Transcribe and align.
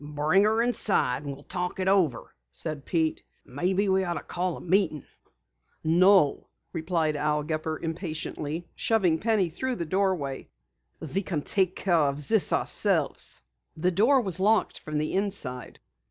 "Bring 0.03 0.45
her 0.45 0.63
inside, 0.63 1.25
and 1.25 1.31
we'll 1.35 1.43
talk 1.43 1.79
it 1.79 1.87
over," 1.87 2.33
said 2.49 2.85
Pete. 2.85 3.21
"Maybe 3.45 3.87
we 3.87 4.03
ought 4.03 4.15
to 4.15 4.21
call 4.21 4.57
a 4.57 4.59
meeting." 4.59 5.05
"No," 5.83 6.47
replied 6.73 7.15
Al 7.15 7.43
Gepper 7.43 7.77
impatiently, 7.77 8.67
shoving 8.73 9.19
Penny 9.19 9.47
through 9.49 9.75
the 9.75 9.85
doorway. 9.85 10.49
"We 11.13 11.21
can 11.21 11.43
take 11.43 11.75
care 11.75 11.93
of 11.93 12.27
this 12.27 12.51
ourselves." 12.51 13.43
The 13.77 13.91
door 13.91 14.21
was 14.21 14.39
locked 14.39 14.79
from 14.79 14.97
the 14.97 15.13
inside. 15.13 15.79